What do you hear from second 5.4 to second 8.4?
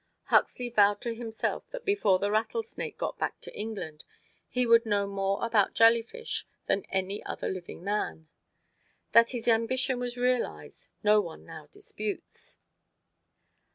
about jellyfish than any other living man.